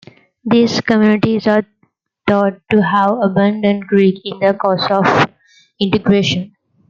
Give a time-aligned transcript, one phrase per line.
[0.43, 1.63] These communities are
[2.27, 5.31] thought to have abandoned Greek in the course of
[5.79, 6.55] integration.